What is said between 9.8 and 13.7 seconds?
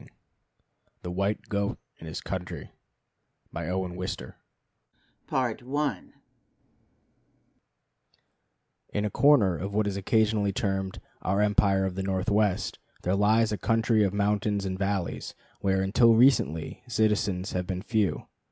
is occasionally termed "Our Empire of the Northwest," there lies a